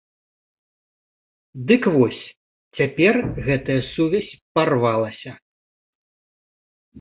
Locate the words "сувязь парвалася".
3.91-5.31